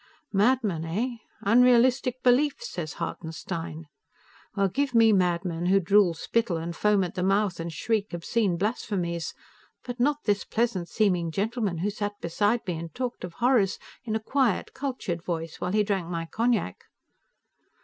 [0.33, 1.17] Madman, eh?
[1.41, 3.85] Unrealistic beliefs, says Hartenstein?
[4.55, 8.57] Well, give me madmen who drool spittle, and foam at the mouth, and shriek obscene
[8.57, 9.35] blasphemies.
[9.83, 14.15] But not this pleasant seeming gentleman who sat beside me and talked of horrors in
[14.15, 16.85] a quiet, cultured voice, while he drank my cognac.